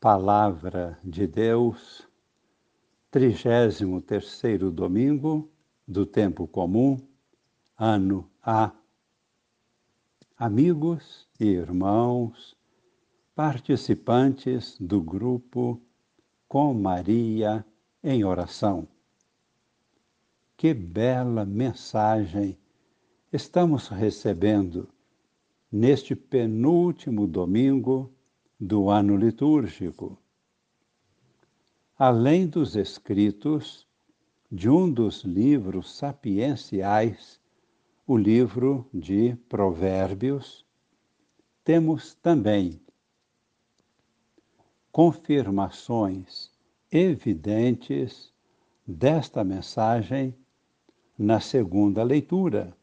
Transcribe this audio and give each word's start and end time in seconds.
Palavra 0.00 0.98
de 1.04 1.26
Deus, 1.26 2.08
33 3.10 4.02
terceiro 4.06 4.70
domingo 4.70 5.52
do 5.86 6.06
tempo 6.06 6.48
comum, 6.48 6.96
ano 7.76 8.26
A. 8.42 8.72
Amigos 10.38 11.28
e 11.38 11.48
irmãos, 11.48 12.56
participantes 13.34 14.78
do 14.80 15.02
grupo 15.02 15.78
Com 16.48 16.72
Maria 16.72 17.62
em 18.02 18.24
oração. 18.24 18.88
Que 20.56 20.72
bela 20.72 21.44
mensagem 21.44 22.56
estamos 23.30 23.88
recebendo 23.88 24.88
neste 25.70 26.16
penúltimo 26.16 27.26
domingo 27.26 28.10
do 28.60 28.90
ano 28.90 29.16
litúrgico. 29.16 30.18
Além 31.96 32.46
dos 32.46 32.76
escritos 32.76 33.86
de 34.52 34.68
um 34.68 34.92
dos 34.92 35.22
livros 35.22 35.96
sapienciais, 35.96 37.40
o 38.06 38.18
livro 38.18 38.86
de 38.92 39.34
Provérbios, 39.48 40.66
temos 41.64 42.12
também 42.14 42.78
confirmações 44.92 46.50
evidentes 46.90 48.30
desta 48.86 49.42
mensagem 49.42 50.34
na 51.16 51.40
segunda 51.40 52.02
leitura 52.02 52.76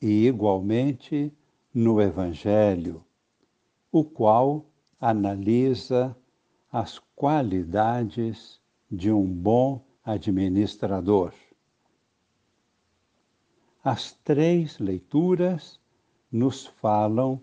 e, 0.00 0.26
igualmente, 0.26 1.30
no 1.74 2.00
Evangelho, 2.00 3.04
o 3.90 4.04
qual 4.04 4.64
analisa 5.00 6.16
as 6.70 6.98
qualidades 7.14 8.60
de 8.90 9.10
um 9.10 9.24
bom 9.24 9.84
administrador. 10.04 11.32
As 13.82 14.12
três 14.12 14.78
leituras 14.78 15.78
nos 16.30 16.66
falam 16.66 17.40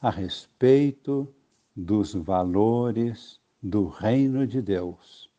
a 0.00 0.10
respeito 0.10 1.32
dos 1.74 2.14
valores 2.14 3.40
do 3.62 3.86
Reino 3.86 4.46
de 4.46 4.60
Deus. 4.60 5.30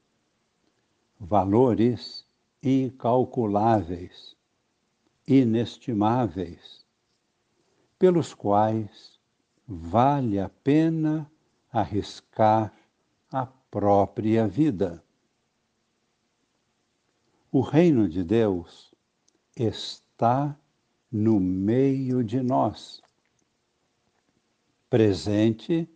Valores 1.20 2.26
incalculáveis, 2.62 4.36
inestimáveis, 5.28 6.86
pelos 8.00 8.34
quais 8.34 9.20
vale 9.68 10.40
a 10.40 10.50
pena 10.50 11.30
arriscar 11.80 12.74
a 13.32 13.46
própria 13.46 14.48
vida. 14.48 15.04
O 17.52 17.62
reino 17.62 18.10
de 18.10 18.24
Deus 18.24 18.96
está 19.56 20.58
no 21.12 21.40
meio 21.40 22.24
de 22.24 22.42
nós, 22.42 23.02
presente 24.90 25.88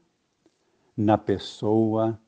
na 0.95 1.17
pessoa 1.17 2.21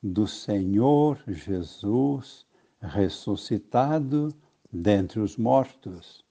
do 0.00 0.26
Senhor 0.26 1.20
Jesus 1.26 2.46
ressuscitado 2.80 4.32
dentre 4.72 5.18
os 5.18 5.36
mortos. 5.36 6.24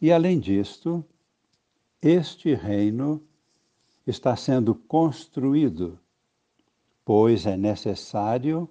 E 0.00 0.10
além 0.10 0.40
disto, 0.40 1.04
este 2.00 2.54
reino 2.54 3.22
está 4.06 4.34
sendo 4.36 4.74
construído, 4.74 5.98
pois 7.04 7.46
é 7.46 7.56
necessário 7.56 8.68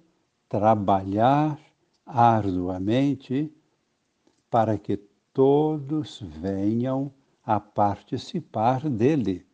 trabalhar 0.48 1.60
arduamente 2.04 3.52
para 4.50 4.76
que 4.76 4.96
todos 5.32 6.20
venham 6.20 7.12
a 7.44 7.60
participar 7.60 8.88
dele. 8.88 9.46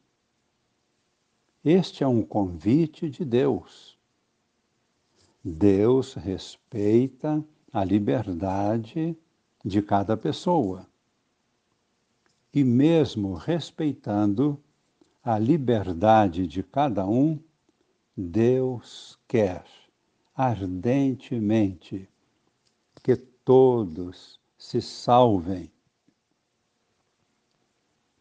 Este 1.64 2.02
é 2.02 2.06
um 2.06 2.22
convite 2.22 3.10
de 3.10 3.24
Deus. 3.24 3.98
Deus 5.44 6.14
respeita 6.14 7.44
a 7.72 7.84
liberdade 7.84 9.16
de 9.64 9.82
cada 9.82 10.16
pessoa. 10.16 10.86
E 12.52 12.64
mesmo 12.64 13.34
respeitando 13.34 14.58
a 15.26 15.40
liberdade 15.40 16.46
de 16.46 16.62
cada 16.62 17.04
um, 17.04 17.36
Deus 18.16 19.18
quer 19.26 19.64
ardentemente 20.32 22.08
que 23.02 23.16
todos 23.16 24.40
se 24.56 24.80
salvem. 24.80 25.68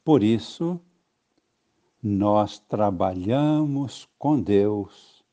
Por 0.04 0.24
isso, 0.24 0.82
nós 2.02 2.58
trabalhamos 2.58 4.10
com 4.18 4.42
Deus 4.42 5.24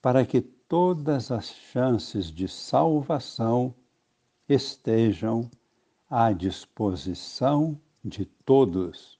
para 0.00 0.24
que 0.24 0.40
todas 0.40 1.32
as 1.32 1.46
chances 1.46 2.30
de 2.30 2.46
salvação 2.46 3.74
estejam 4.48 5.50
à 6.08 6.30
disposição 6.32 7.76
de 8.04 8.24
todos. 8.24 9.19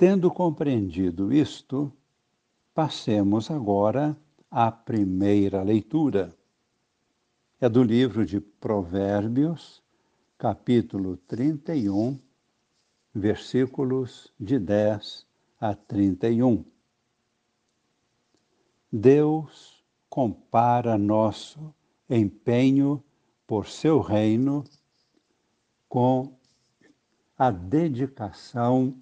Tendo 0.00 0.30
compreendido 0.30 1.30
isto, 1.30 1.92
passemos 2.72 3.50
agora 3.50 4.16
à 4.50 4.72
primeira 4.72 5.62
leitura. 5.62 6.34
É 7.60 7.68
do 7.68 7.82
livro 7.82 8.24
de 8.24 8.40
Provérbios, 8.40 9.82
capítulo 10.38 11.18
31, 11.28 12.18
versículos 13.14 14.32
de 14.40 14.58
10 14.58 15.26
a 15.60 15.74
31. 15.74 16.64
Deus 18.90 19.84
compara 20.08 20.96
nosso 20.96 21.74
empenho 22.08 23.04
por 23.46 23.66
seu 23.66 24.00
reino 24.00 24.64
com 25.90 26.32
a 27.36 27.50
dedicação 27.50 28.98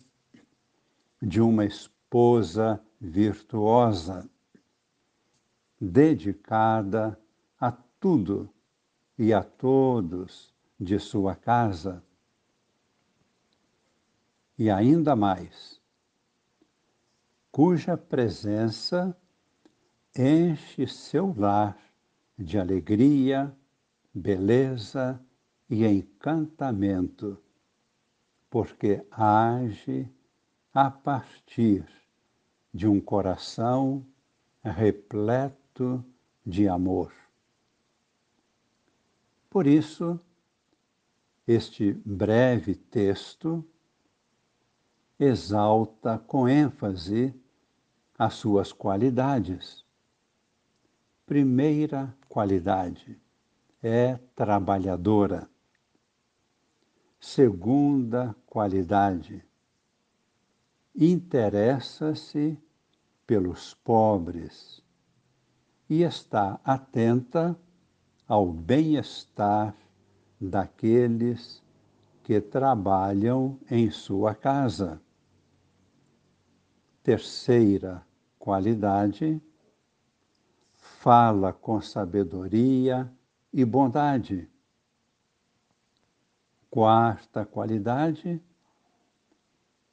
de 1.21 1.41
uma 1.41 1.65
esposa 1.65 2.81
virtuosa, 3.01 4.29
dedicada 5.81 7.19
a 7.59 7.73
tudo 7.73 8.49
e 9.19 9.33
a 9.33 9.43
todos 9.43 10.55
de 10.79 10.99
sua 10.99 11.35
casa. 11.35 12.03
E 14.57 14.71
ainda 14.71 15.15
mais, 15.15 15.81
cuja 17.51 17.97
presença 17.97 19.17
enche 20.17 20.87
seu 20.87 21.35
lar 21.37 21.79
de 22.37 22.59
alegria, 22.59 23.55
beleza 24.15 25.21
e 25.69 25.85
encantamento, 25.85 27.41
porque 28.51 29.05
age 29.11 30.11
a 30.73 30.91
partir 30.91 31.87
de 32.73 32.87
um 32.87 33.01
coração 33.01 34.05
repleto 34.63 36.05
de 36.45 36.69
amor. 36.69 37.13
Por 39.49 39.67
isso, 39.67 40.21
este 41.47 41.93
breve 42.05 42.75
texto 42.75 43.65
exalta 45.19 46.19
com 46.19 46.47
ênfase 46.49 47.35
as 48.19 48.35
suas 48.35 48.73
qualidades. 48.73 49.85
Primeira 51.25 52.15
qualidade 52.29 53.19
é 53.83 54.19
trabalhadora. 54.35 55.49
Segunda 57.19 58.37
qualidade 58.47 59.48
interessa-se 61.07 62.59
pelos 63.25 63.73
pobres 63.73 64.83
e 65.89 66.03
está 66.03 66.61
atenta 66.65 67.57
ao 68.27 68.53
bem-estar 68.53 69.77
daqueles 70.41 71.63
que 72.25 72.41
trabalham 72.41 73.59
em 73.71 73.91
sua 73.93 74.35
casa. 74.35 75.01
Terceira 77.03 78.05
qualidade, 78.37 79.41
fala 80.75 81.53
com 81.53 81.81
sabedoria 81.81 83.11
e 83.53 83.65
bondade. 83.65 84.51
Quarta 86.69 87.47
qualidade 87.47 88.43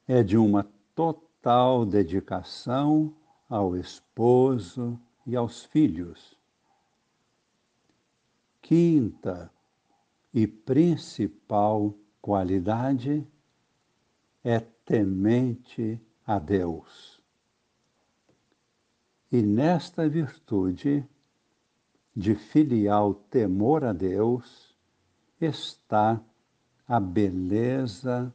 é 0.06 0.22
de 0.22 0.36
uma 0.36 0.64
total 0.96 1.84
dedicação 1.84 3.14
ao 3.48 3.76
esposo 3.76 4.98
e 5.26 5.36
aos 5.36 5.64
filhos. 5.66 6.36
Quinta 8.62 9.52
e 10.32 10.46
principal 10.46 11.94
qualidade 12.20 13.24
é 14.42 14.58
temente 14.58 16.00
a 16.26 16.38
Deus. 16.38 17.20
E 19.30 19.42
nesta 19.42 20.08
virtude 20.08 21.06
de 22.14 22.34
filial 22.34 23.14
temor 23.14 23.84
a 23.84 23.92
Deus 23.92 24.74
está 25.40 26.20
a 26.88 26.98
beleza 26.98 28.34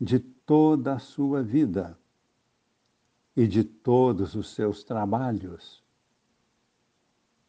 de 0.00 0.35
toda 0.46 0.94
a 0.94 0.98
sua 1.00 1.42
vida 1.42 1.98
e 3.36 3.46
de 3.48 3.64
todos 3.64 4.36
os 4.36 4.54
seus 4.54 4.84
trabalhos. 4.84 5.84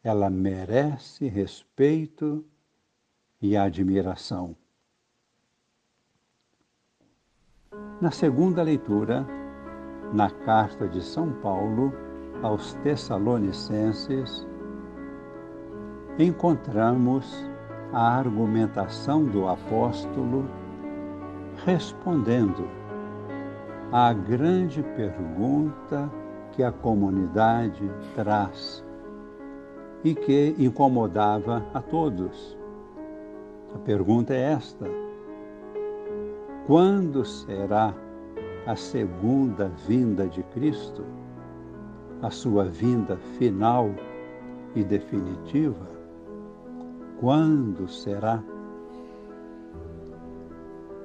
Ela 0.02 0.28
merece 0.28 1.28
respeito 1.28 2.44
e 3.40 3.56
admiração. 3.56 4.54
Na 8.00 8.10
segunda 8.10 8.62
leitura, 8.62 9.26
na 10.12 10.30
carta 10.30 10.88
de 10.88 11.02
São 11.02 11.32
Paulo 11.40 11.92
aos 12.42 12.74
Tessalonicenses, 12.74 14.46
encontramos 16.18 17.32
a 17.92 18.18
argumentação 18.18 19.24
do 19.24 19.48
apóstolo 19.48 20.44
respondendo 21.64 22.77
à 23.90 24.12
grande 24.12 24.82
pergunta 24.96 26.10
que 26.52 26.62
a 26.62 26.70
comunidade 26.70 27.90
traz 28.14 28.84
e 30.04 30.14
que 30.14 30.54
incomodava 30.58 31.64
a 31.72 31.80
todos. 31.80 32.56
A 33.74 33.78
pergunta 33.78 34.34
é 34.34 34.52
esta: 34.52 34.86
quando 36.66 37.24
será 37.24 37.94
a 38.66 38.76
segunda 38.76 39.70
vinda 39.86 40.26
de 40.26 40.42
Cristo, 40.42 41.04
a 42.20 42.30
sua 42.30 42.64
vinda 42.64 43.16
final 43.38 43.90
e 44.74 44.84
definitiva? 44.84 45.88
Quando 47.18 47.88
será? 47.88 48.42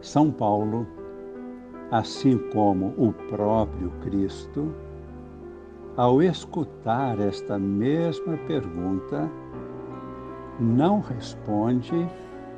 São 0.02 0.30
Paulo, 0.30 0.86
assim 1.94 2.40
como 2.52 2.92
o 2.98 3.14
próprio 3.30 3.92
Cristo, 4.02 4.74
ao 5.96 6.24
escutar 6.24 7.20
esta 7.20 7.60
mesma 7.60 8.36
pergunta, 8.48 9.30
não 10.60 11.02
responde 11.02 12.10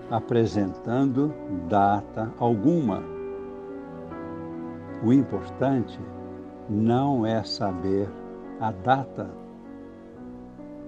apresentando 0.10 1.34
data 1.68 2.32
alguma. 2.40 3.04
O 5.04 5.12
importante 5.12 6.00
não 6.70 7.26
é 7.26 7.44
saber 7.44 8.08
a 8.62 8.72
data. 8.72 9.30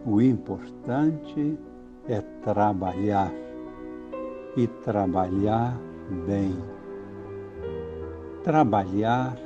O 0.05 0.21
importante 0.21 1.59
é 2.07 2.21
trabalhar 2.45 3.33
e 4.55 4.67
trabalhar 4.67 5.77
bem. 6.25 6.76
Trabalhar 8.47 9.37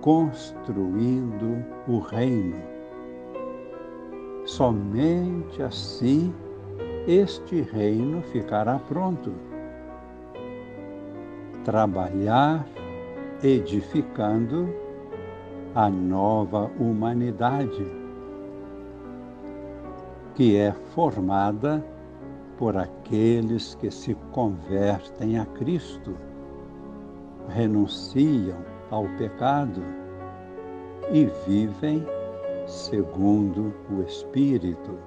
construindo 0.00 1.64
o 1.88 1.98
reino. 1.98 2.62
Somente 4.46 5.60
assim 5.60 6.32
este 7.08 7.60
reino 7.60 8.22
ficará 8.22 8.78
pronto. 8.78 9.32
Trabalhar 11.64 12.64
edificando 13.42 14.72
a 15.74 15.90
nova 15.90 16.70
humanidade, 16.78 17.84
que 20.36 20.56
é 20.56 20.70
formada 20.94 21.84
por 22.56 22.76
aqueles 22.76 23.74
que 23.74 23.90
se 23.90 24.14
convertem 24.30 25.36
a 25.36 25.44
Cristo, 25.46 26.14
renunciam 27.54 28.58
ao 28.90 29.04
pecado 29.18 29.82
e 31.12 31.26
vivem 31.46 32.04
segundo 32.66 33.74
o 33.90 34.02
Espírito. 34.02 34.98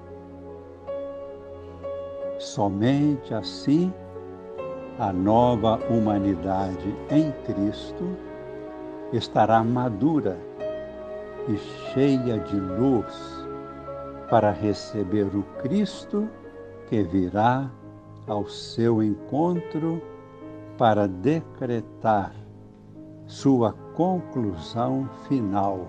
Somente 2.38 3.32
assim 3.32 3.92
a 4.98 5.12
nova 5.12 5.80
humanidade 5.90 6.94
em 7.10 7.32
Cristo 7.44 8.16
estará 9.12 9.62
madura 9.64 10.38
e 11.48 11.56
cheia 11.92 12.38
de 12.38 12.56
luz 12.56 13.46
para 14.30 14.50
receber 14.50 15.26
o 15.34 15.42
Cristo 15.62 16.28
que 16.88 17.02
virá 17.02 17.70
ao 18.26 18.46
seu 18.48 19.02
encontro 19.02 20.00
para 20.76 21.06
decretar 21.06 22.34
sua 23.26 23.72
conclusão 23.94 25.08
final 25.28 25.88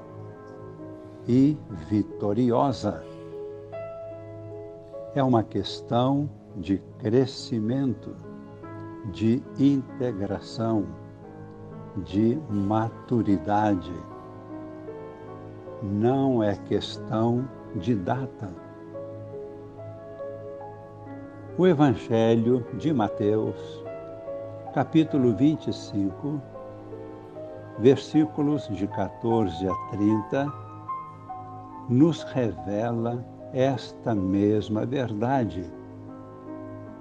e 1.28 1.58
vitoriosa. 1.90 3.04
É 5.16 5.24
uma 5.24 5.44
questão 5.44 6.30
de 6.56 6.78
crescimento, 7.00 8.16
de 9.12 9.42
integração, 9.58 10.86
de 11.98 12.38
maturidade. 12.50 13.94
Não 15.82 16.44
é 16.44 16.56
questão 16.56 17.48
de 17.76 17.96
data. 17.96 18.54
O 21.58 21.66
Evangelho 21.66 22.66
de 22.78 22.94
Mateus, 22.94 23.85
capítulo 24.76 25.34
25, 25.34 26.42
versículos 27.80 28.68
de 28.68 28.86
14 28.88 29.70
a 29.70 29.74
30, 29.92 30.54
nos 31.88 32.24
revela 32.24 33.26
esta 33.54 34.14
mesma 34.14 34.86
verdade 34.86 35.64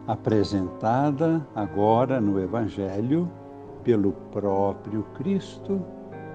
apresentada 0.06 1.44
agora 1.52 2.20
no 2.20 2.40
Evangelho 2.40 3.28
pelo 3.82 4.12
próprio 4.30 5.02
Cristo 5.16 5.84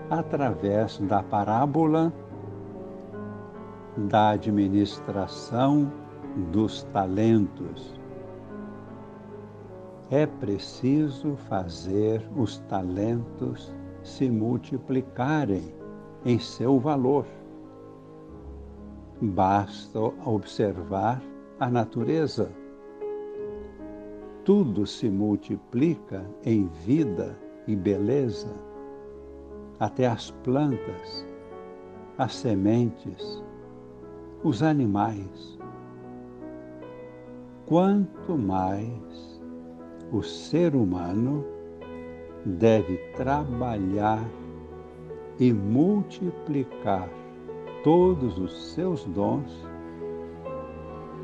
através 0.10 0.98
da 1.00 1.24
parábola 1.24 2.12
da 3.96 4.32
administração 4.32 5.90
dos 6.52 6.84
talentos. 6.92 7.98
É 10.12 10.26
preciso 10.26 11.36
fazer 11.36 12.28
os 12.36 12.58
talentos 12.68 13.74
se 14.02 14.30
multiplicarem 14.30 15.74
em 16.26 16.40
seu 16.40 16.80
valor. 16.80 17.26
Basta 19.22 20.00
observar 20.26 21.22
a 21.60 21.70
natureza 21.70 22.52
tudo 24.50 24.84
se 24.88 25.08
multiplica 25.12 26.26
em 26.44 26.66
vida 26.66 27.38
e 27.68 27.76
beleza, 27.76 28.52
até 29.80 30.08
as 30.08 30.32
plantas, 30.32 31.24
as 32.18 32.34
sementes, 32.36 33.44
os 34.44 34.64
animais. 34.64 35.60
Quanto 37.68 38.36
mais 38.40 39.29
o 40.12 40.24
ser 40.24 40.76
humano 40.76 41.46
deve 42.44 42.98
trabalhar 43.16 44.26
e 45.40 45.54
multiplicar 45.54 47.10
todos 47.84 48.38
os 48.38 48.74
seus 48.74 49.06
dons, 49.06 49.68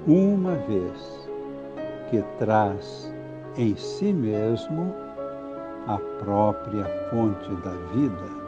uma 0.08 0.56
vez 0.56 1.30
que 2.10 2.22
traz 2.38 3.13
em 3.58 3.75
si 3.75 4.13
mesmo 4.13 4.94
a 5.88 5.98
própria 6.20 6.86
fonte 7.10 7.50
da 7.62 7.72
vida, 7.94 8.46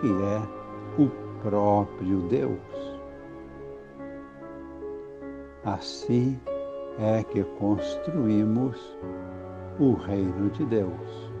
que 0.00 0.08
é 0.08 1.02
o 1.02 1.08
próprio 1.42 2.20
Deus. 2.28 2.98
Assim 5.64 6.38
é 6.98 7.22
que 7.22 7.42
construímos 7.58 8.76
o 9.82 9.94
reino 9.94 10.48
de 10.50 10.64
Deus. 10.64 11.32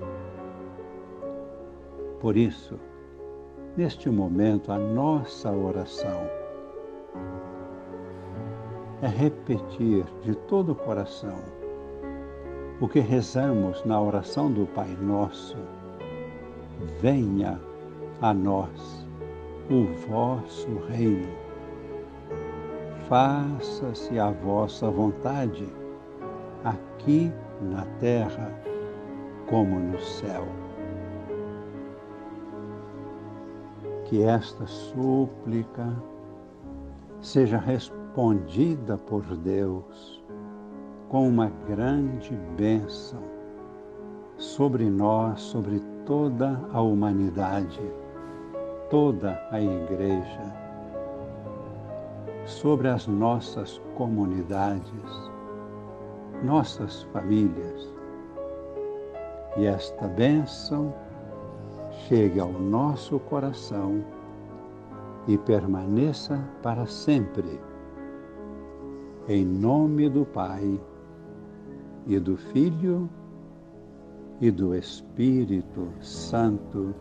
Por 2.20 2.36
isso, 2.36 2.76
neste 3.76 4.10
momento, 4.10 4.72
a 4.72 4.78
nossa 4.78 5.52
oração. 5.52 6.20
É 9.00 9.06
repetir 9.06 10.04
de 10.22 10.34
todo 10.34 10.72
o 10.72 10.74
coração 10.74 11.38
o 12.80 12.88
que 12.88 12.98
rezamos 12.98 13.84
na 13.84 14.00
oração 14.00 14.50
do 14.50 14.66
Pai 14.66 14.96
Nosso. 15.00 15.56
Venha 17.00 17.60
a 18.20 18.34
nós 18.34 19.06
o 19.70 19.84
vosso 20.08 20.68
reino. 20.88 21.28
Faça-se 23.08 24.18
a 24.18 24.30
vossa 24.30 24.90
vontade, 24.90 25.68
aqui 26.64 27.32
na 27.62 27.84
terra 28.00 28.52
como 29.48 29.78
no 29.78 30.00
céu. 30.00 30.46
Que 34.04 34.22
esta 34.22 34.66
súplica 34.66 35.92
seja 37.20 37.58
respondida 37.58 38.98
por 38.98 39.22
Deus 39.36 40.22
com 41.08 41.28
uma 41.28 41.50
grande 41.68 42.34
bênção 42.56 43.22
sobre 44.38 44.88
nós, 44.90 45.40
sobre 45.40 45.80
toda 46.04 46.60
a 46.72 46.80
humanidade, 46.80 47.80
toda 48.90 49.40
a 49.50 49.60
Igreja, 49.60 50.62
sobre 52.44 52.88
as 52.88 53.06
nossas 53.06 53.80
comunidades, 53.94 55.31
nossas 56.42 57.02
famílias. 57.04 57.88
E 59.56 59.66
esta 59.66 60.08
bênção 60.08 60.94
chegue 62.08 62.40
ao 62.40 62.52
nosso 62.52 63.18
coração 63.20 64.04
e 65.26 65.38
permaneça 65.38 66.42
para 66.62 66.86
sempre. 66.86 67.60
Em 69.28 69.44
nome 69.44 70.08
do 70.08 70.24
Pai 70.24 70.80
e 72.06 72.18
do 72.18 72.36
Filho 72.36 73.08
e 74.40 74.50
do 74.50 74.74
Espírito 74.74 75.88
Santo. 76.00 76.94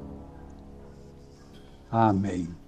Amém. 1.90 2.61